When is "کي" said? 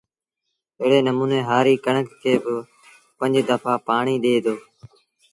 2.21-2.33